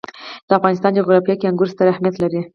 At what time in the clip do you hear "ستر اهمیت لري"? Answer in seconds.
1.73-2.41